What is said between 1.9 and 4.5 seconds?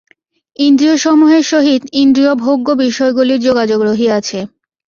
ইন্দ্রিয়ভোগ্য বিষয়গুলির যোগাযোগ রহিয়াছে।